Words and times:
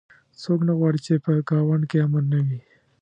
څوک 0.41 0.59
نه 0.67 0.73
غواړي 0.77 0.99
چې 1.05 1.13
په 1.25 1.31
ګاونډ 1.49 1.83
کې 1.89 1.97
امن 2.05 2.25
نه 2.33 2.39
وي 2.47 2.59